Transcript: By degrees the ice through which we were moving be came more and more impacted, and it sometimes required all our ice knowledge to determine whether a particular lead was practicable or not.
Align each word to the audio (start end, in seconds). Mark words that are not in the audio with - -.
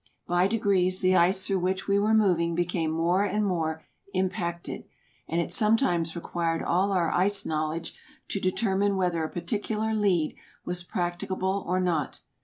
By 0.25 0.47
degrees 0.47 0.99
the 0.99 1.15
ice 1.15 1.45
through 1.45 1.59
which 1.59 1.87
we 1.87 1.99
were 1.99 2.15
moving 2.15 2.55
be 2.55 2.65
came 2.65 2.89
more 2.89 3.21
and 3.23 3.45
more 3.45 3.83
impacted, 4.15 4.85
and 5.27 5.39
it 5.39 5.51
sometimes 5.51 6.15
required 6.15 6.63
all 6.63 6.91
our 6.91 7.11
ice 7.11 7.45
knowledge 7.45 7.93
to 8.29 8.39
determine 8.39 8.95
whether 8.97 9.23
a 9.23 9.29
particular 9.29 9.93
lead 9.93 10.35
was 10.65 10.81
practicable 10.83 11.63
or 11.67 11.79
not. 11.79 12.21